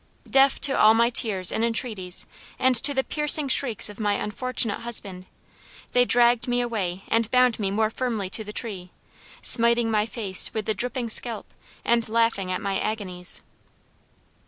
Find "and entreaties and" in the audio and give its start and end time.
1.51-2.73